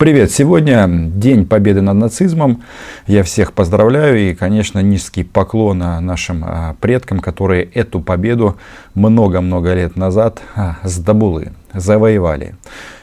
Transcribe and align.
Привет! 0.00 0.30
Сегодня 0.30 0.88
День 0.88 1.44
Победы 1.44 1.82
над 1.82 1.94
нацизмом. 1.94 2.62
Я 3.06 3.22
всех 3.22 3.52
поздравляю 3.52 4.30
и, 4.30 4.34
конечно, 4.34 4.78
низкий 4.78 5.24
поклон 5.24 5.76
нашим 5.76 6.42
а, 6.42 6.74
предкам, 6.80 7.20
которые 7.20 7.64
эту 7.64 8.00
победу 8.00 8.56
много-много 8.94 9.74
лет 9.74 9.96
назад 9.96 10.40
сдобулы, 10.84 11.52
а, 11.74 11.80
завоевали. 11.80 12.54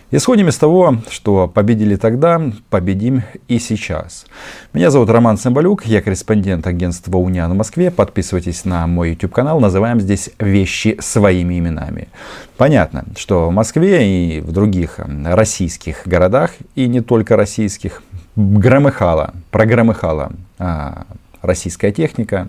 Исходим 0.09 0.47
из 0.47 0.57
того, 0.57 0.99
что 1.09 1.49
победили 1.49 1.97
тогда, 1.97 2.41
победим 2.69 3.23
и 3.49 3.59
сейчас. 3.59 4.25
Меня 4.71 4.89
зовут 4.89 5.09
Роман 5.09 5.37
Цымбалюк, 5.37 5.85
я 5.85 6.01
корреспондент 6.01 6.65
агентства 6.65 7.17
Униан 7.17 7.51
в 7.51 7.55
Москве. 7.55 7.91
Подписывайтесь 7.91 8.63
на 8.63 8.87
мой 8.87 9.09
YouTube 9.09 9.33
канал, 9.33 9.59
называем 9.59 9.99
здесь 9.99 10.29
вещи 10.39 10.97
своими 11.01 11.59
именами. 11.59 12.07
Понятно, 12.55 13.03
что 13.17 13.49
в 13.49 13.51
Москве 13.51 14.37
и 14.37 14.39
в 14.39 14.53
других 14.53 15.01
российских 15.25 16.03
городах, 16.05 16.51
и 16.75 16.87
не 16.87 17.01
только 17.01 17.35
российских, 17.35 18.01
громыхала, 18.37 19.33
прогромыхала 19.51 20.31
а, 20.57 21.05
российская 21.41 21.91
техника. 21.91 22.47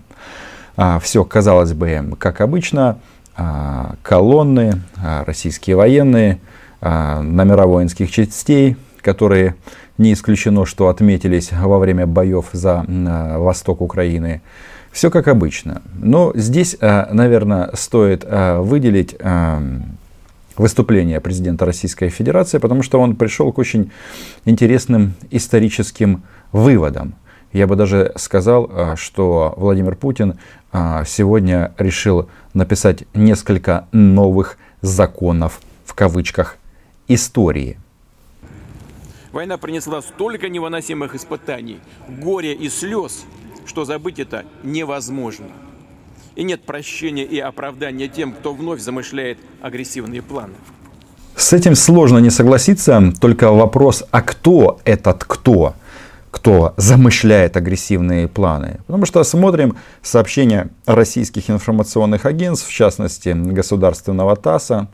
А, 0.77 1.01
все, 1.01 1.25
казалось 1.25 1.73
бы, 1.73 2.05
как 2.21 2.41
обычно, 2.41 3.01
а, 3.37 3.97
колонны, 4.05 4.81
а, 5.03 5.25
российские 5.25 5.75
военные– 5.75 6.39
номера 6.81 7.67
воинских 7.67 8.11
частей, 8.11 8.77
которые 9.01 9.57
не 9.97 10.13
исключено, 10.13 10.67
что 10.67 10.89
отметились 10.89 11.51
во 11.53 11.79
время 11.79 12.07
боев 12.07 12.47
за 12.53 12.85
а, 12.87 13.39
восток 13.39 13.81
Украины. 13.81 14.43
Все 14.93 15.11
как 15.11 15.29
обычно. 15.29 15.83
Но 15.95 16.33
здесь, 16.35 16.77
а, 16.81 17.09
наверное, 17.13 17.71
стоит 17.75 18.25
выделить 18.25 19.17
выступление 20.57 21.21
президента 21.21 21.65
Российской 21.65 22.09
Федерации, 22.09 22.59
потому 22.59 22.83
что 22.83 23.01
он 23.01 23.15
пришел 23.17 23.53
к 23.53 23.59
очень 23.59 23.93
интересным 24.45 25.15
историческим 25.31 26.23
выводам. 26.51 27.15
Я 27.53 27.67
бы 27.67 27.77
даже 27.77 28.13
сказал, 28.17 28.97
что 28.97 29.55
Владимир 29.57 29.95
Путин 29.95 30.39
сегодня 30.73 31.73
решил 31.79 32.29
написать 32.55 33.05
несколько 33.15 33.87
новых 33.93 34.59
законов 34.83 35.61
в 35.87 35.95
кавычках 35.95 36.58
истории. 37.09 37.79
Война 39.33 39.59
принесла 39.59 40.01
столько 40.01 40.49
невыносимых 40.49 41.15
испытаний, 41.15 41.81
горя 42.09 42.53
и 42.53 42.69
слез, 42.69 43.25
что 43.67 43.85
забыть 43.85 44.19
это 44.19 44.45
невозможно. 44.63 45.47
И 46.37 46.45
нет 46.45 46.63
прощения 46.63 47.25
и 47.25 47.39
оправдания 47.39 48.09
тем, 48.09 48.33
кто 48.33 48.55
вновь 48.55 48.81
замышляет 48.81 49.39
агрессивные 49.61 50.23
планы. 50.23 50.55
С 51.37 51.53
этим 51.53 51.75
сложно 51.75 52.19
не 52.19 52.31
согласиться, 52.31 53.13
только 53.21 53.53
вопрос, 53.53 54.05
а 54.11 54.23
кто 54.23 54.81
этот 54.85 55.25
кто? 55.25 55.75
кто 56.31 56.75
замышляет 56.77 57.57
агрессивные 57.57 58.29
планы. 58.29 58.81
Потому 58.87 59.07
что 59.07 59.25
смотрим 59.25 59.77
сообщения 60.03 60.69
российских 60.87 61.51
информационных 61.51 62.27
агентств, 62.27 62.69
в 62.69 62.73
частности 62.73 63.31
государственного 63.31 64.37
ТАССа, 64.37 64.89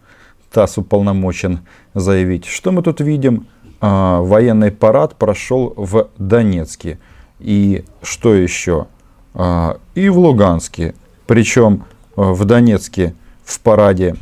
ТАСС 0.54 0.78
уполномочен 0.78 1.60
заявить. 1.94 2.46
Что 2.46 2.70
мы 2.70 2.82
тут 2.82 3.00
видим? 3.00 3.48
А, 3.80 4.20
военный 4.20 4.70
парад 4.70 5.16
прошел 5.16 5.74
в 5.76 6.08
Донецке. 6.16 6.98
И 7.40 7.84
что 8.02 8.34
еще? 8.34 8.86
А, 9.34 9.78
и 9.96 10.08
в 10.08 10.18
Луганске. 10.18 10.94
Причем 11.26 11.84
а, 12.16 12.32
в 12.32 12.44
Донецке 12.44 13.14
в 13.44 13.60
параде 13.60 14.16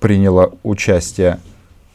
приняло 0.00 0.54
участие 0.62 1.40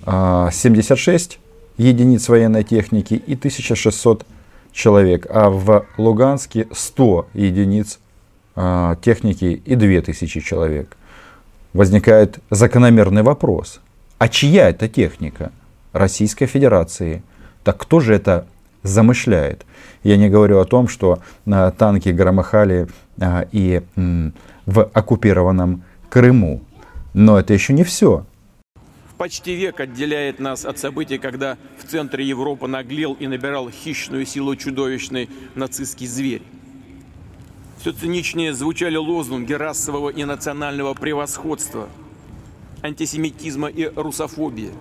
а, 0.06 0.52
76 0.52 1.40
единиц 1.78 2.30
военной 2.30 2.64
техники 2.64 3.16
и 3.16 3.34
1600 3.34 4.26
человек. 4.72 5.26
А 5.30 5.50
в 5.50 5.86
Луганске 5.98 6.68
100 6.72 7.28
единиц 7.34 8.00
техники 9.02 9.64
и 9.66 9.74
2000 9.74 10.40
человек 10.42 10.96
возникает 11.74 12.40
закономерный 12.50 13.24
вопрос. 13.24 13.82
А 14.18 14.30
чья 14.30 14.70
это 14.70 14.88
техника? 14.88 15.52
Российской 15.92 16.46
Федерации. 16.46 17.24
Так 17.64 17.78
кто 17.78 18.00
же 18.00 18.16
это 18.16 18.48
замышляет? 18.84 19.66
Я 20.04 20.18
не 20.18 20.30
говорю 20.30 20.60
о 20.60 20.66
том, 20.66 20.88
что 20.88 21.20
а, 21.46 21.72
танки 21.72 22.10
громыхали 22.10 22.88
а, 23.20 23.46
и 23.52 23.82
в 24.66 24.84
оккупированном 24.84 25.84
Крыму. 26.10 26.62
Но 27.14 27.40
это 27.40 27.54
еще 27.54 27.74
не 27.74 27.84
все. 27.84 28.26
Почти 29.18 29.56
век 29.56 29.80
отделяет 29.80 30.40
нас 30.40 30.66
от 30.66 30.78
событий, 30.78 31.18
когда 31.18 31.58
в 31.78 31.90
центре 31.90 32.26
Европы 32.26 32.68
наглел 32.68 33.14
и 33.14 33.28
набирал 33.28 33.70
хищную 33.70 34.26
силу 34.26 34.56
чудовищный 34.56 35.30
нацистский 35.56 36.08
зверь. 36.08 36.42
Все 37.84 37.92
циничнее 37.92 38.54
звучали 38.54 38.96
лозунги 38.96 39.52
расового 39.52 40.10
и 40.10 40.24
национального 40.24 40.94
превосходства, 40.94 41.90
антисемитизма 42.82 43.68
и 43.68 43.92
русофобии. 43.94 44.72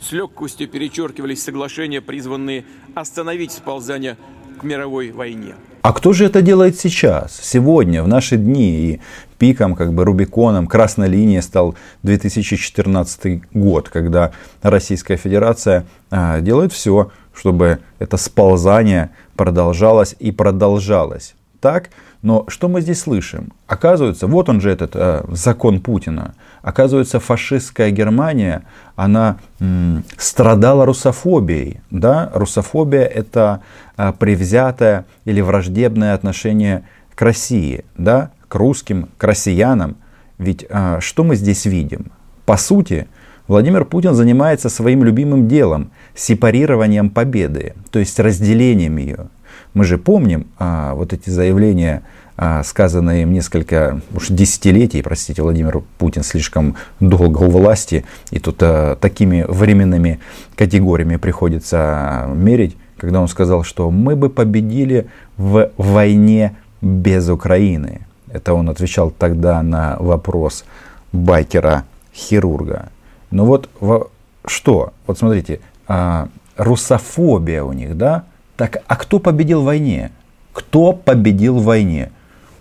С 0.00 0.10
легкостью 0.12 0.68
перечеркивались 0.68 1.42
соглашения, 1.42 2.00
призванные 2.00 2.64
остановить 2.94 3.52
сползание 3.52 4.16
к 4.58 4.62
мировой 4.62 5.10
войне. 5.10 5.54
А 5.82 5.92
кто 5.92 6.14
же 6.14 6.24
это 6.24 6.40
делает 6.40 6.80
сейчас, 6.80 7.38
сегодня, 7.42 8.02
в 8.02 8.08
наши 8.08 8.38
дни? 8.38 8.92
И 8.92 9.00
пиком, 9.36 9.76
как 9.76 9.92
бы 9.92 10.06
Рубиконом, 10.06 10.66
красной 10.66 11.10
линией 11.10 11.42
стал 11.42 11.74
2014 12.04 13.42
год, 13.52 13.90
когда 13.90 14.32
Российская 14.62 15.18
Федерация 15.18 15.86
а, 16.10 16.40
делает 16.40 16.72
все, 16.72 17.12
чтобы 17.34 17.80
это 17.98 18.16
сползание 18.16 19.10
продолжалось 19.36 20.16
и 20.18 20.32
продолжалось 20.32 21.34
так, 21.60 21.90
но 22.22 22.44
что 22.48 22.68
мы 22.68 22.80
здесь 22.80 23.00
слышим? 23.00 23.52
Оказывается, 23.66 24.26
вот 24.26 24.48
он 24.48 24.60
же 24.60 24.70
этот 24.70 24.92
э, 24.94 25.24
закон 25.30 25.80
Путина. 25.80 26.34
Оказывается, 26.62 27.20
фашистская 27.20 27.90
Германия, 27.90 28.64
она 28.96 29.38
м, 29.60 30.04
страдала 30.18 30.84
русофобией. 30.84 31.80
Да? 31.90 32.30
Русофобия 32.34 33.04
это 33.04 33.62
э, 33.96 34.12
привзятое 34.18 35.06
или 35.24 35.40
враждебное 35.40 36.14
отношение 36.14 36.84
к 37.14 37.22
России, 37.22 37.84
да? 37.96 38.30
к 38.48 38.54
русским, 38.54 39.08
к 39.16 39.24
россиянам. 39.24 39.96
Ведь 40.38 40.66
э, 40.68 40.98
что 41.00 41.24
мы 41.24 41.36
здесь 41.36 41.64
видим? 41.64 42.12
По 42.44 42.56
сути, 42.56 43.08
Владимир 43.48 43.84
Путин 43.84 44.14
занимается 44.14 44.68
своим 44.68 45.04
любимым 45.04 45.48
делом, 45.48 45.90
сепарированием 46.14 47.10
победы, 47.10 47.74
то 47.90 47.98
есть 47.98 48.20
разделением 48.20 48.96
ее. 48.96 49.26
Мы 49.74 49.84
же 49.84 49.98
помним 49.98 50.46
а, 50.58 50.94
вот 50.94 51.12
эти 51.12 51.30
заявления, 51.30 52.02
а, 52.36 52.62
сказанные 52.64 53.22
им 53.22 53.32
несколько 53.32 54.00
уж 54.14 54.28
десятилетий, 54.28 55.02
простите, 55.02 55.42
Владимир 55.42 55.82
Путин 55.98 56.22
слишком 56.22 56.76
долго 56.98 57.42
у 57.42 57.50
власти, 57.50 58.04
и 58.30 58.38
тут 58.40 58.56
а, 58.62 58.96
такими 58.96 59.44
временными 59.46 60.20
категориями 60.56 61.16
приходится 61.16 62.28
мерить, 62.34 62.76
когда 62.96 63.20
он 63.20 63.28
сказал, 63.28 63.62
что 63.62 63.90
мы 63.90 64.16
бы 64.16 64.28
победили 64.28 65.06
в 65.36 65.70
войне 65.76 66.56
без 66.82 67.28
Украины. 67.28 68.06
Это 68.28 68.54
он 68.54 68.68
отвечал 68.68 69.10
тогда 69.10 69.62
на 69.62 69.96
вопрос 69.98 70.64
байкера-хирурга. 71.12 72.90
Ну 73.30 73.44
вот 73.44 73.68
во, 73.80 74.10
что? 74.44 74.92
Вот 75.06 75.18
смотрите, 75.18 75.60
а, 75.86 76.28
русофобия 76.56 77.62
у 77.62 77.72
них, 77.72 77.96
да? 77.96 78.24
Так, 78.60 78.82
а 78.88 78.96
кто 78.96 79.20
победил 79.20 79.62
в 79.62 79.64
войне? 79.64 80.12
Кто 80.52 80.92
победил 80.92 81.60
в 81.60 81.64
войне? 81.64 82.12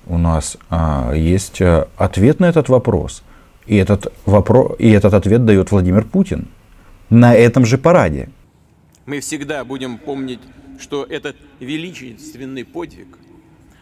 У 0.07 0.17
нас 0.17 0.55
а, 0.69 1.11
есть 1.13 1.61
а, 1.61 1.89
ответ 1.97 2.39
на 2.39 2.45
этот 2.45 2.69
вопрос. 2.69 3.21
И 3.65 3.75
этот, 3.75 4.07
вопрос, 4.25 4.77
и 4.79 4.89
этот 4.91 5.13
ответ 5.13 5.43
дает 5.43 5.71
Владимир 5.71 6.05
Путин 6.05 6.47
на 7.09 7.35
этом 7.35 7.65
же 7.65 7.77
параде. 7.77 8.29
Мы 9.07 9.19
всегда 9.19 9.65
будем 9.65 9.97
помнить, 9.97 10.39
что 10.79 11.03
этот 11.03 11.35
величественный 11.59 12.63
подвиг 12.63 13.17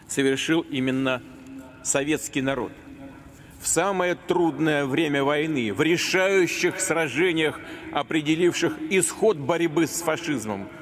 совершил 0.08 0.62
именно 0.62 1.22
советский 1.84 2.42
народ. 2.42 2.72
В 3.60 3.68
самое 3.68 4.16
трудное 4.16 4.86
время 4.86 5.22
войны, 5.22 5.72
в 5.72 5.80
решающих 5.82 6.80
сражениях, 6.80 7.60
определивших 7.92 8.72
исход 8.90 9.36
борьбы 9.36 9.86
с 9.86 10.02
фашизмом– 10.02 10.66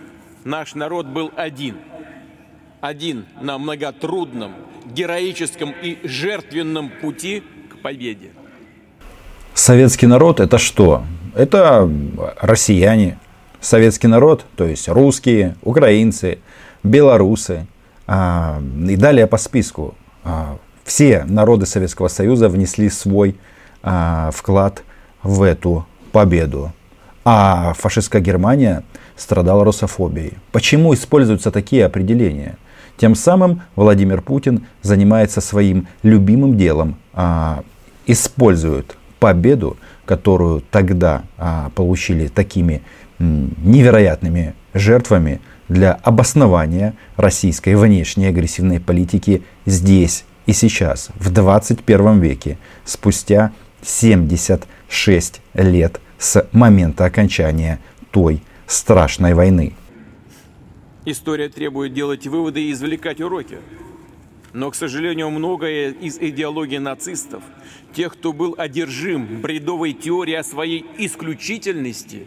наш 0.46 0.74
народ 0.74 1.06
был 1.06 1.30
один. 1.36 1.76
Один 2.80 3.26
на 3.40 3.58
многотрудном, 3.58 4.52
героическом 4.86 5.74
и 5.82 5.98
жертвенном 6.04 6.90
пути 7.00 7.42
к 7.72 7.82
победе. 7.82 8.30
Советский 9.54 10.06
народ 10.06 10.40
это 10.40 10.58
что? 10.58 11.04
Это 11.34 11.90
россияне. 12.40 13.18
Советский 13.60 14.06
народ, 14.06 14.44
то 14.56 14.64
есть 14.64 14.88
русские, 14.88 15.56
украинцы, 15.62 16.38
белорусы. 16.82 17.66
А, 18.06 18.62
и 18.88 18.94
далее 18.94 19.26
по 19.26 19.38
списку. 19.38 19.96
А, 20.22 20.58
все 20.84 21.24
народы 21.24 21.66
Советского 21.66 22.06
Союза 22.06 22.48
внесли 22.48 22.88
свой 22.88 23.36
а, 23.82 24.30
вклад 24.32 24.84
в 25.22 25.42
эту 25.42 25.84
победу. 26.12 26.72
а 27.24 27.72
фашистская 27.72 28.22
Германия 28.22 28.84
страдала 29.16 29.64
русофобией. 29.64 30.34
Почему 30.52 30.94
используются 30.94 31.50
такие 31.50 31.84
определения? 31.84 32.56
Тем 32.96 33.14
самым 33.14 33.62
Владимир 33.74 34.22
Путин 34.22 34.66
занимается 34.82 35.40
своим 35.40 35.86
любимым 36.02 36.56
делом, 36.56 36.96
а, 37.12 37.62
использует 38.06 38.96
победу, 39.18 39.76
которую 40.04 40.62
тогда 40.70 41.22
а, 41.36 41.70
получили 41.74 42.28
такими 42.28 42.82
невероятными 43.18 44.54
жертвами 44.74 45.40
для 45.68 45.92
обоснования 45.92 46.94
российской 47.16 47.74
внешней 47.74 48.26
агрессивной 48.26 48.78
политики 48.78 49.42
здесь 49.64 50.24
и 50.46 50.52
сейчас, 50.52 51.08
в 51.16 51.30
21 51.30 52.20
веке, 52.20 52.58
спустя 52.84 53.52
76 53.82 55.40
лет 55.54 56.00
с 56.18 56.46
момента 56.52 57.04
окончания 57.04 57.80
той 58.10 58.42
страшной 58.66 59.34
войны. 59.34 59.74
История 61.04 61.48
требует 61.48 61.94
делать 61.94 62.26
выводы 62.26 62.62
и 62.62 62.72
извлекать 62.72 63.20
уроки. 63.20 63.58
Но, 64.52 64.70
к 64.70 64.74
сожалению, 64.74 65.30
многое 65.30 65.90
из 65.90 66.18
идеологии 66.18 66.78
нацистов, 66.78 67.42
тех, 67.92 68.14
кто 68.14 68.32
был 68.32 68.54
одержим 68.56 69.40
бредовой 69.40 69.92
теорией 69.92 70.38
о 70.38 70.44
своей 70.44 70.84
исключительности, 70.98 72.26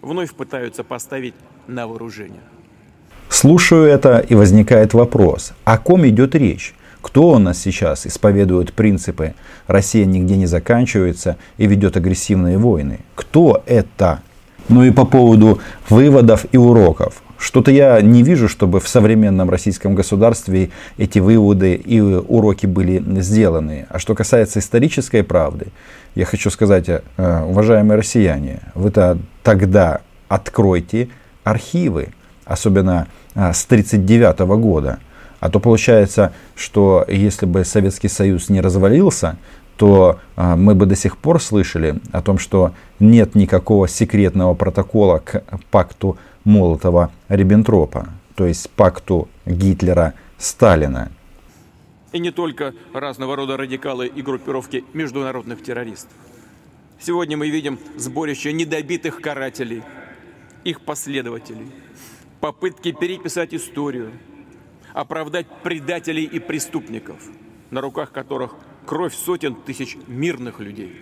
вновь 0.00 0.34
пытаются 0.34 0.84
поставить 0.84 1.34
на 1.66 1.86
вооружение. 1.86 2.42
Слушаю 3.28 3.84
это 3.84 4.18
и 4.18 4.34
возникает 4.34 4.92
вопрос, 4.92 5.54
о 5.64 5.78
ком 5.78 6.06
идет 6.06 6.34
речь? 6.34 6.74
Кто 7.00 7.30
у 7.30 7.38
нас 7.38 7.58
сейчас 7.58 8.06
исповедует 8.06 8.72
принципы 8.74 9.34
«Россия 9.66 10.04
нигде 10.04 10.36
не 10.36 10.46
заканчивается» 10.46 11.38
и 11.56 11.66
ведет 11.66 11.96
агрессивные 11.96 12.58
войны? 12.58 13.00
Кто 13.14 13.62
это? 13.66 14.22
Ну 14.68 14.84
и 14.84 14.90
по 14.90 15.04
поводу 15.04 15.60
выводов 15.88 16.46
и 16.52 16.56
уроков. 16.56 17.22
Что-то 17.42 17.72
я 17.72 18.00
не 18.00 18.22
вижу, 18.22 18.48
чтобы 18.48 18.78
в 18.78 18.86
современном 18.86 19.50
российском 19.50 19.96
государстве 19.96 20.70
эти 20.96 21.18
выводы 21.18 21.74
и 21.74 22.00
уроки 22.00 22.66
были 22.66 23.02
сделаны. 23.20 23.86
А 23.90 23.98
что 23.98 24.14
касается 24.14 24.60
исторической 24.60 25.24
правды, 25.24 25.66
я 26.14 26.24
хочу 26.24 26.50
сказать, 26.50 26.88
э, 26.88 27.00
уважаемые 27.44 27.98
россияне, 27.98 28.60
вы-то 28.76 29.18
тогда 29.42 30.02
откройте 30.28 31.08
архивы, 31.42 32.10
особенно 32.44 33.08
э, 33.34 33.52
с 33.52 33.64
1939 33.64 34.38
года. 34.60 35.00
А 35.40 35.50
то 35.50 35.58
получается, 35.58 36.32
что 36.54 37.04
если 37.08 37.46
бы 37.46 37.64
Советский 37.64 38.06
Союз 38.06 38.48
не 38.50 38.60
развалился, 38.60 39.36
то 39.82 40.20
а, 40.36 40.54
мы 40.54 40.76
бы 40.76 40.86
до 40.86 40.94
сих 40.94 41.18
пор 41.18 41.42
слышали 41.42 41.96
о 42.12 42.22
том, 42.22 42.38
что 42.38 42.72
нет 43.00 43.34
никакого 43.34 43.88
секретного 43.88 44.54
протокола 44.54 45.18
к 45.18 45.42
пакту 45.72 46.16
Молотова-Риббентропа, 46.44 48.06
то 48.36 48.46
есть 48.46 48.70
пакту 48.70 49.28
Гитлера-Сталина. 49.44 51.10
И 52.12 52.20
не 52.20 52.30
только 52.30 52.74
разного 52.94 53.34
рода 53.34 53.56
радикалы 53.56 54.06
и 54.06 54.22
группировки 54.22 54.84
международных 54.92 55.64
террористов. 55.64 56.12
Сегодня 57.00 57.36
мы 57.36 57.50
видим 57.50 57.80
сборище 57.96 58.52
недобитых 58.52 59.20
карателей, 59.20 59.82
их 60.62 60.82
последователей, 60.82 61.72
попытки 62.38 62.92
переписать 62.92 63.52
историю, 63.52 64.12
оправдать 64.94 65.48
предателей 65.64 66.22
и 66.22 66.38
преступников, 66.38 67.16
на 67.72 67.80
руках 67.80 68.12
которых 68.12 68.54
кровь 68.86 69.14
сотен 69.14 69.54
тысяч 69.54 69.96
мирных 70.06 70.60
людей. 70.60 70.92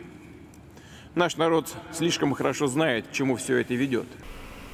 Наш 1.14 1.36
народ 1.36 1.74
слишком 1.92 2.34
хорошо 2.34 2.66
знает, 2.66 3.08
к 3.08 3.12
чему 3.12 3.36
все 3.36 3.58
это 3.58 3.74
ведет. 3.74 4.06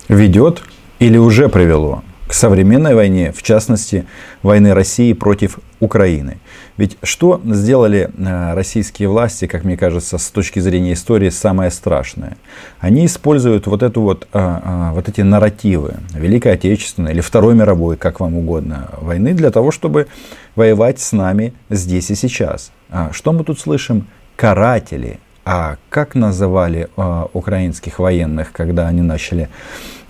Ведет 0.08 0.62
или 0.98 1.16
уже 1.16 1.48
привело? 1.48 2.02
К 2.26 2.32
современной 2.32 2.94
войне, 2.94 3.32
в 3.32 3.42
частности, 3.42 4.06
войны 4.42 4.74
России 4.74 5.12
против 5.12 5.60
Украины. 5.78 6.38
Ведь 6.76 6.98
что 7.02 7.40
сделали 7.44 8.10
э, 8.16 8.54
российские 8.54 9.08
власти, 9.08 9.46
как 9.46 9.64
мне 9.64 9.76
кажется, 9.76 10.18
с 10.18 10.30
точки 10.30 10.58
зрения 10.58 10.94
истории, 10.94 11.28
самое 11.30 11.70
страшное? 11.70 12.36
Они 12.80 13.06
используют 13.06 13.66
вот, 13.66 13.82
эту 13.82 14.02
вот, 14.02 14.26
а, 14.32 14.62
а, 14.64 14.94
вот 14.94 15.08
эти 15.08 15.20
нарративы 15.20 15.94
Великой 16.14 16.52
Отечественной 16.52 17.12
или 17.12 17.20
Второй 17.20 17.54
мировой, 17.54 17.96
как 17.96 18.18
вам 18.20 18.34
угодно, 18.34 18.90
войны 19.00 19.32
для 19.32 19.50
того, 19.50 19.70
чтобы 19.70 20.08
воевать 20.56 20.98
с 20.98 21.12
нами 21.12 21.54
здесь 21.70 22.10
и 22.10 22.14
сейчас. 22.16 22.72
А 22.90 23.12
что 23.12 23.32
мы 23.32 23.44
тут 23.44 23.60
слышим? 23.60 24.08
Каратели. 24.34 25.20
А 25.44 25.76
как 25.90 26.16
называли 26.16 26.88
украинских 27.32 28.00
военных, 28.00 28.50
когда 28.50 28.88
они 28.88 29.00
начали 29.00 29.48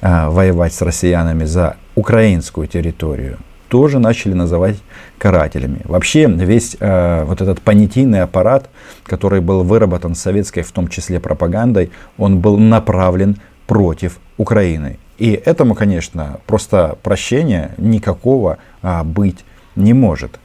воевать 0.00 0.72
с 0.72 0.80
россиянами 0.80 1.44
за 1.44 1.76
украинскую 1.96 2.68
территорию, 2.68 3.38
тоже 3.68 3.98
начали 3.98 4.32
называть 4.34 4.76
карателями. 5.18 5.80
Вообще 5.84 6.26
весь 6.28 6.76
э, 6.78 7.24
вот 7.24 7.40
этот 7.40 7.60
понятийный 7.60 8.22
аппарат, 8.22 8.70
который 9.02 9.40
был 9.40 9.64
выработан 9.64 10.14
советской, 10.14 10.62
в 10.62 10.70
том 10.70 10.86
числе 10.86 11.18
пропагандой, 11.18 11.90
он 12.16 12.38
был 12.38 12.58
направлен 12.58 13.36
против 13.66 14.20
Украины. 14.36 14.98
И 15.18 15.32
этому, 15.32 15.74
конечно, 15.74 16.40
просто 16.46 16.96
прощения 17.02 17.74
никакого 17.78 18.58
а, 18.82 19.02
быть 19.02 19.44
не 19.74 19.94
может. 19.94 20.38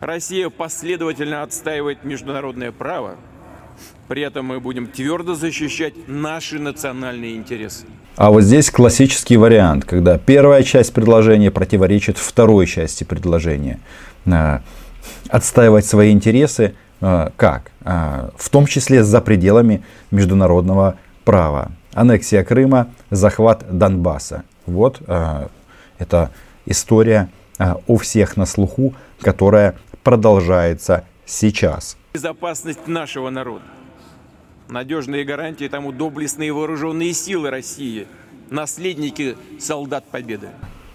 Россия 0.00 0.50
последовательно 0.50 1.42
отстаивает 1.42 2.04
международное 2.04 2.70
право, 2.70 3.16
при 4.08 4.22
этом 4.22 4.46
мы 4.46 4.60
будем 4.60 4.86
твердо 4.86 5.34
защищать 5.34 5.94
наши 6.06 6.58
национальные 6.58 7.36
интересы. 7.36 7.84
А 8.16 8.30
вот 8.30 8.42
здесь 8.42 8.70
классический 8.70 9.36
вариант, 9.36 9.84
когда 9.84 10.18
первая 10.18 10.64
часть 10.64 10.92
предложения 10.92 11.52
противоречит 11.52 12.18
второй 12.18 12.66
части 12.66 13.04
предложения. 13.04 13.78
А, 14.26 14.62
отстаивать 15.28 15.86
свои 15.86 16.10
интересы 16.10 16.74
а, 17.00 17.32
как? 17.36 17.70
А, 17.84 18.30
в 18.36 18.48
том 18.48 18.66
числе 18.66 19.04
за 19.04 19.20
пределами 19.20 19.84
международного 20.10 20.98
права. 21.24 21.70
Аннексия 21.92 22.42
Крыма, 22.42 22.88
захват 23.10 23.64
Донбасса. 23.70 24.44
Вот 24.66 25.00
это 25.98 26.30
история 26.66 27.28
у 27.86 27.96
всех 27.96 28.36
на 28.36 28.46
слуху, 28.46 28.94
которая 29.20 29.74
продолжается 30.04 31.04
сейчас. 31.28 31.96
Безопасность 32.14 32.88
нашего 32.88 33.30
народа. 33.30 33.64
Надежные 34.68 35.24
гарантии 35.24 35.68
тому 35.68 35.92
доблестные 35.92 36.52
вооруженные 36.52 37.12
силы 37.12 37.50
России, 37.50 38.06
наследники 38.50 39.36
солдат 39.60 40.04
Победы. 40.10 40.48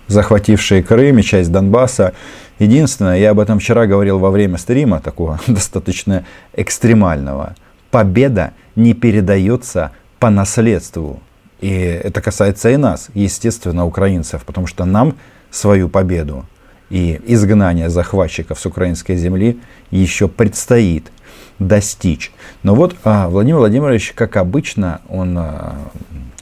Захватившие 0.08 0.84
Крым 0.84 1.20
и 1.20 1.24
часть 1.24 1.52
Донбасса. 1.52 2.14
Единственное, 2.60 3.18
я 3.18 3.32
об 3.32 3.40
этом 3.40 3.60
вчера 3.60 3.88
говорил 3.88 4.20
во 4.20 4.32
время 4.32 4.58
стрима, 4.58 5.00
такого 5.00 5.40
достаточно 5.48 6.26
экстремального. 6.54 7.56
Победа 7.90 8.54
не 8.76 8.94
передается 8.94 9.92
по 10.20 10.30
наследству. 10.30 11.22
И 11.62 11.72
это 11.72 12.22
касается 12.22 12.70
и 12.70 12.78
нас, 12.78 13.10
естественно, 13.14 13.86
украинцев, 13.86 14.44
потому 14.44 14.68
что 14.68 14.84
нам 14.84 15.16
свою 15.50 15.88
победу 15.88 16.46
и 16.94 17.20
изгнание 17.26 17.90
захватчиков 17.90 18.60
с 18.60 18.68
украинской 18.68 19.16
земли 19.16 19.58
еще 19.90 20.28
предстоит 20.28 21.12
достичь. 21.58 22.32
Но 22.62 22.76
вот 22.76 22.96
а, 23.04 23.30
Владимир 23.30 23.58
Владимирович, 23.58 24.14
как 24.14 24.38
обычно, 24.38 25.02
он, 25.10 25.36
а, 25.36 25.76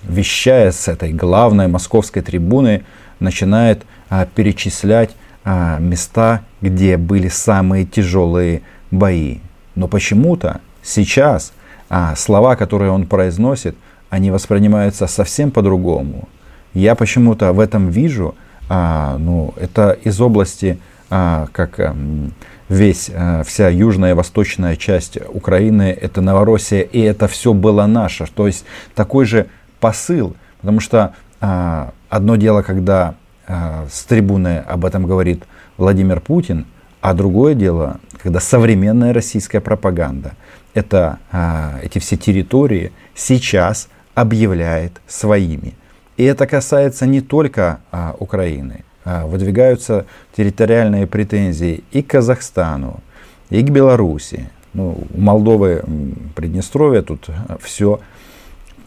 вещая 0.03 0.73
с 0.73 0.89
этой 0.89 1.13
главной 1.13 1.69
московской 1.69 2.21
трибуны, 2.21 2.83
начинает 3.21 3.83
а, 4.09 4.25
перечислять 4.25 5.11
а, 5.45 5.79
места, 5.79 6.41
где 6.59 6.97
были 6.97 7.29
самые 7.29 7.85
тяжелые 7.85 8.61
бои. 8.91 9.37
Но 9.75 9.87
почему-то 9.87 10.59
сейчас 10.83 11.53
а, 11.89 12.13
слова, 12.17 12.57
которые 12.57 12.91
он 12.91 13.07
произносит, 13.07 13.77
они 14.09 14.31
воспринимаются 14.31 15.07
совсем 15.07 15.49
по-другому. 15.49 16.27
Я 16.73 16.95
почему-то 16.95 17.53
в 17.53 17.61
этом 17.61 17.87
вижу, 17.87 18.35
а, 18.73 19.17
ну, 19.17 19.53
это 19.57 19.91
из 19.91 20.21
области, 20.21 20.79
а, 21.09 21.47
как 21.51 21.77
а, 21.81 21.93
весь, 22.69 23.11
э, 23.13 23.43
вся 23.45 23.67
южная 23.67 24.11
и 24.11 24.13
восточная 24.13 24.77
часть 24.77 25.17
Украины, 25.27 25.91
это 25.91 26.21
Новороссия, 26.21 26.79
и 26.79 27.01
это 27.01 27.27
все 27.27 27.53
было 27.53 27.85
наше. 27.85 28.27
То 28.33 28.47
есть 28.47 28.63
такой 28.95 29.25
же 29.25 29.47
посыл, 29.81 30.37
потому 30.61 30.79
что 30.79 31.13
а, 31.41 31.91
одно 32.07 32.37
дело, 32.37 32.61
когда 32.61 33.15
а, 33.45 33.87
с 33.91 34.05
трибуны 34.05 34.59
об 34.59 34.85
этом 34.85 35.05
говорит 35.05 35.43
Владимир 35.75 36.21
Путин, 36.21 36.65
а 37.01 37.13
другое 37.13 37.55
дело, 37.55 37.99
когда 38.23 38.39
современная 38.39 39.11
российская 39.11 39.59
пропаганда 39.59 40.31
это, 40.73 41.19
а, 41.33 41.77
эти 41.83 41.99
все 41.99 42.15
территории 42.15 42.93
сейчас 43.15 43.89
объявляет 44.15 44.93
своими. 45.07 45.75
И 46.17 46.23
это 46.23 46.47
касается 46.47 47.05
не 47.05 47.21
только 47.21 47.79
Украины. 48.19 48.83
А, 49.03 49.25
выдвигаются 49.25 50.05
территориальные 50.37 51.07
претензии 51.07 51.83
и 51.91 52.03
к 52.03 52.11
Казахстану, 52.11 52.99
и 53.49 53.63
к 53.63 53.69
Беларуси. 53.69 54.49
Ну, 54.73 55.05
у 55.13 55.19
Молдовы, 55.19 55.83
Приднестровья 56.35 57.01
тут 57.01 57.29
все 57.59 57.99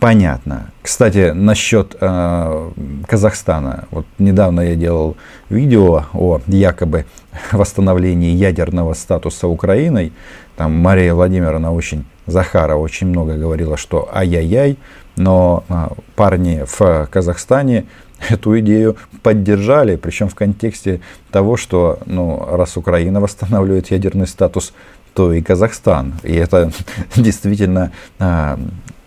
понятно. 0.01 0.71
Кстати, 0.83 1.33
насчет 1.33 1.97
э, 2.01 2.71
Казахстана. 3.07 3.85
Вот 3.91 4.07
недавно 4.19 4.61
я 4.61 4.75
делал 4.75 5.17
видео 5.49 6.05
о 6.13 6.41
якобы 6.47 7.07
восстановлении 7.53 8.33
ядерного 8.33 8.95
статуса 8.95 9.49
Украиной. 9.49 10.13
Там 10.57 10.73
Мария 10.73 11.15
Владимировна 11.15 11.73
очень, 11.73 12.05
Захарова 12.27 12.81
очень 12.81 13.09
много 13.09 13.37
говорила, 13.37 13.77
что 13.77 14.09
ай-яй-яй. 14.13 14.79
Но 15.17 15.65
э, 15.69 15.89
парни 16.17 16.65
в 16.67 17.09
Казахстане 17.11 17.85
эту 18.29 18.59
идею 18.61 18.97
поддержали, 19.23 19.97
причем 19.97 20.29
в 20.29 20.35
контексте 20.35 21.01
того, 21.31 21.57
что 21.57 21.99
ну, 22.07 22.45
раз 22.51 22.77
Украина 22.77 23.21
восстанавливает 23.21 23.91
ядерный 23.91 24.27
статус, 24.27 24.73
то 25.15 25.33
и 25.33 25.41
Казахстан. 25.41 26.15
И 26.23 26.35
это 26.35 26.73
действительно 27.17 27.93
а, 28.19 28.59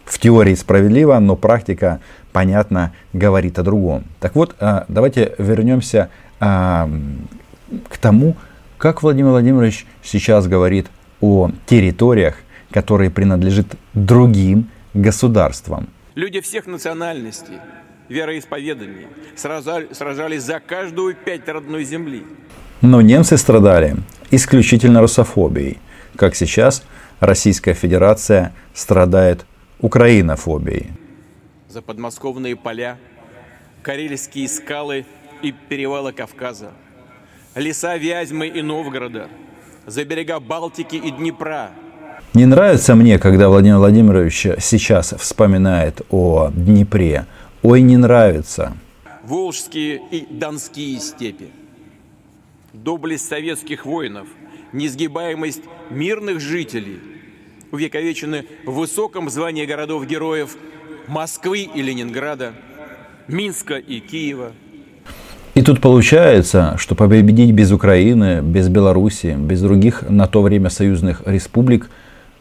в 0.08 0.20
теории 0.20 0.56
справедливо, 0.56 1.20
но 1.20 1.36
практика, 1.36 2.00
понятно, 2.32 2.94
говорит 3.14 3.60
о 3.60 3.64
другом. 3.64 4.06
Так 4.20 4.36
вот, 4.36 4.56
а, 4.60 4.86
давайте 4.88 5.36
вернемся 5.38 6.10
а, 6.40 6.90
к 7.90 7.98
тому, 7.98 8.36
как 8.78 9.04
Владимир 9.04 9.32
Владимирович 9.32 9.86
сейчас 10.04 10.48
говорит 10.48 10.88
о 11.20 11.52
территориях, 11.66 12.36
которые 12.72 13.10
принадлежат 13.10 13.68
другим 13.94 14.70
государствам. 14.94 15.90
Люди 16.16 16.42
всех 16.42 16.68
национальностей, 16.68 17.60
вероисповеданий 18.10 19.08
сражались 19.36 20.44
за 20.44 20.60
каждую 20.60 21.16
пять 21.16 21.48
родной 21.48 21.84
земли. 21.84 22.24
Но 22.82 23.02
немцы 23.02 23.38
страдали 23.38 23.98
исключительно 24.32 25.02
русофобией, 25.02 25.80
как 26.16 26.36
сейчас 26.36 26.84
Российская 27.20 27.74
Федерация 27.74 28.54
страдает 28.74 29.46
украинофобией. 29.80 30.92
За 31.70 31.82
подмосковные 31.82 32.56
поля, 32.56 32.98
карельские 33.82 34.48
скалы 34.48 35.06
и 35.42 35.52
перевалы 35.52 36.14
Кавказа, 36.14 36.72
леса 37.56 37.98
Вязьмы 37.98 38.48
и 38.48 38.62
Новгорода, 38.62 39.28
за 39.86 40.06
берега 40.06 40.40
Балтики 40.40 40.96
и 40.96 41.12
Днепра. 41.12 41.72
Не 42.34 42.46
нравится 42.46 42.96
мне, 42.96 43.20
когда 43.20 43.50
Владимир 43.50 43.78
Владимирович 43.78 44.48
сейчас 44.60 45.14
вспоминает 45.18 46.02
о 46.10 46.50
Днепре. 46.52 47.26
Ой, 47.64 47.82
не 47.82 47.98
нравится. 47.98 48.74
Волжские 49.24 50.02
и 50.12 50.26
Донские 50.30 51.00
степи. 51.00 51.50
Доблесть 52.74 53.28
советских 53.28 53.86
воинов, 53.86 54.28
несгибаемость 54.72 55.64
мирных 55.90 56.40
жителей– 56.40 57.00
увековечены 57.72 58.46
в 58.66 58.74
высоком 58.74 59.30
звании 59.30 59.66
городов-героев 59.66 60.56
Москвы 61.08 61.62
и 61.62 61.82
Ленинграда, 61.82 62.54
Минска 63.28 63.76
и 63.76 64.00
Киева. 64.00 64.52
И 65.54 65.62
тут 65.64 65.82
получается, 65.82 66.76
что 66.78 66.94
победить 66.94 67.52
без 67.52 67.72
Украины, 67.72 68.42
без 68.42 68.70
Беларуси, 68.70 69.36
без 69.38 69.62
других 69.62 70.04
на 70.08 70.28
то 70.28 70.44
время 70.44 70.70
союзных 70.70 71.24
республик 71.26 71.90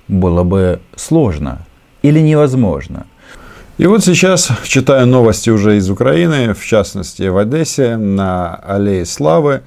было 0.07 0.43
бы 0.43 0.81
сложно 0.97 1.67
или 2.03 2.21
невозможно. 2.21 3.07
И 3.79 3.87
вот 3.87 4.05
сейчас 4.05 4.51
читаю 4.65 5.07
новости 5.07 5.51
уже 5.51 5.77
из 5.77 5.91
Украины, 5.91 6.55
в 6.55 6.65
частности 6.65 7.29
в 7.29 7.37
Одессе, 7.37 7.97
на 7.97 8.55
Аллее 8.55 9.05
Славы. 9.05 9.63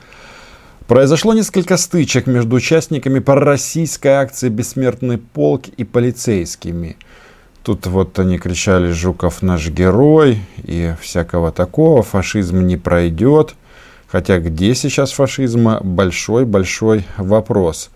Произошло 0.89 1.35
несколько 1.35 1.77
стычек 1.77 2.25
между 2.25 2.55
участниками 2.55 3.19
пророссийской 3.19 4.13
акции 4.13 4.49
«Бессмертный 4.49 5.19
полк» 5.19 5.67
и 5.67 5.83
полицейскими. 5.83 6.97
Тут 7.61 7.85
вот 7.85 8.17
они 8.17 8.39
кричали 8.39 8.91
«Жуков 8.91 9.43
наш 9.43 9.69
герой» 9.69 10.39
и 10.63 10.95
всякого 10.99 11.51
такого. 11.51 12.01
Фашизм 12.01 12.65
не 12.65 12.75
пройдет. 12.75 13.53
Хотя 14.07 14.39
где 14.39 14.73
сейчас 14.73 15.11
фашизм? 15.11 15.77
Большой-большой 15.79 17.05
вопрос. 17.17 17.91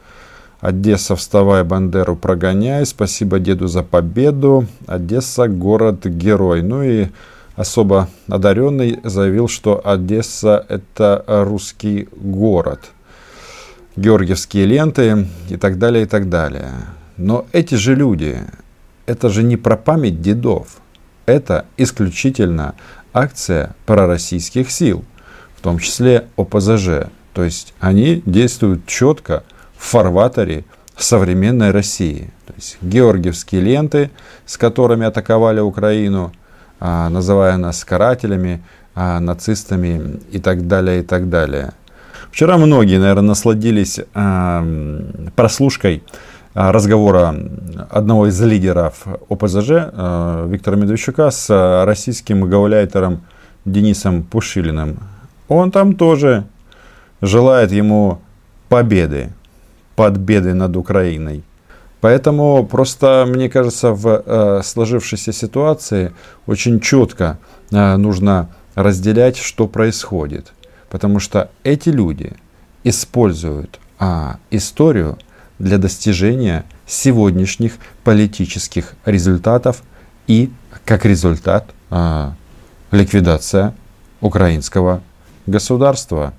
Одесса, 0.59 1.15
вставай, 1.15 1.63
Бандеру 1.63 2.15
прогоняй. 2.15 2.85
Спасибо 2.85 3.39
деду 3.39 3.65
за 3.65 3.81
победу. 3.81 4.67
Одесса, 4.85 5.47
город-герой. 5.47 6.61
Ну 6.61 6.83
и 6.83 7.07
особо 7.55 8.09
одаренный 8.27 8.99
заявил, 9.03 9.47
что 9.47 9.81
Одесса 9.83 10.65
это 10.69 11.23
русский 11.27 12.07
город. 12.15 12.91
Георгиевские 13.95 14.65
ленты 14.65 15.27
и 15.49 15.57
так 15.57 15.77
далее, 15.77 16.03
и 16.03 16.07
так 16.07 16.29
далее. 16.29 16.71
Но 17.17 17.45
эти 17.51 17.75
же 17.75 17.95
люди, 17.95 18.39
это 19.05 19.29
же 19.29 19.43
не 19.43 19.55
про 19.55 19.77
память 19.77 20.21
дедов. 20.21 20.77
Это 21.25 21.65
исключительно 21.77 22.73
акция 23.13 23.75
пророссийских 23.85 24.71
сил, 24.71 25.05
в 25.55 25.61
том 25.61 25.77
числе 25.77 26.25
ОПЗЖ. 26.37 27.07
То 27.33 27.43
есть 27.43 27.73
они 27.79 28.23
действуют 28.25 28.87
четко 28.87 29.43
в 29.77 29.85
фарватере 29.85 30.65
современной 30.97 31.71
России. 31.71 32.31
То 32.47 32.53
есть 32.55 32.77
георгиевские 32.81 33.61
ленты, 33.61 34.09
с 34.45 34.57
которыми 34.57 35.05
атаковали 35.05 35.59
Украину– 35.59 36.33
называя 36.83 37.55
нас 37.57 37.85
карателями, 37.85 38.61
а, 38.95 39.19
нацистами 39.19 40.19
и 40.31 40.39
так 40.39 40.67
далее, 40.67 40.99
и 40.99 41.03
так 41.03 41.29
далее. 41.29 41.71
Вчера 42.31 42.57
многие, 42.57 42.99
наверное, 42.99 43.29
насладились 43.29 43.99
а, 44.13 44.63
прослушкой 45.35 46.03
разговора 46.53 47.35
одного 47.89 48.27
из 48.27 48.39
лидеров 48.39 49.07
ОПЗЖ 49.27 49.69
Виктора 50.45 50.77
Медведчука 50.77 51.31
с 51.31 51.83
российским 51.83 52.47
гауляйтером 52.47 53.23
Денисом 53.65 54.21
Пушилиным. 54.21 54.99
Он 55.47 55.71
там 55.71 55.95
тоже 55.95 56.43
желает 57.21 57.71
ему 57.71 58.21
победы, 58.69 59.31
победы 59.95 60.53
над 60.53 60.77
Украиной. 60.77 61.43
Поэтому 62.03 62.65
просто, 62.65 63.25
мне 63.25 63.47
кажется, 63.47 63.93
в 63.93 64.23
э, 64.25 64.61
сложившейся 64.61 65.31
ситуации 65.31 66.11
очень 66.47 66.81
четко 66.81 67.39
э, 67.71 67.95
нужно 67.95 68.49
разделять, 68.75 69.37
что 69.37 69.69
происходит. 69.69 70.51
Потому 70.89 71.21
что 71.21 71.49
эти 71.63 71.87
люди 71.87 72.33
используют 72.83 73.79
а, 73.99 74.35
историю 74.51 75.17
для 75.59 75.77
достижения 75.77 76.65
сегодняшних 76.85 77.75
политических 78.03 78.95
результатов 79.05 79.81
и, 80.27 80.51
как 80.83 81.05
результат, 81.05 81.69
а, 81.89 82.33
ликвидация 82.91 83.73
украинского 84.19 85.01
государства. 85.45 86.33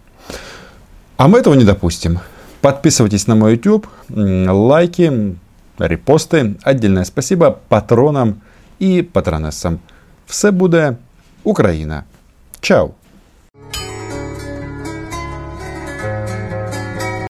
А 1.16 1.26
мы 1.26 1.38
этого 1.38 1.54
не 1.54 1.64
допустим. 1.64 2.20
Подписывайтесь 2.60 3.26
на 3.26 3.34
мой 3.34 3.52
YouTube, 3.52 3.86
лайки, 4.10 5.38
репости. 5.78 6.54
Отдельне 6.64 7.04
спасибо 7.04 7.58
патронам 7.68 8.34
і 8.78 9.02
патронесам. 9.02 9.78
Все 10.26 10.50
буде 10.50 10.96
Україна. 11.44 12.04
Чао! 12.60 12.90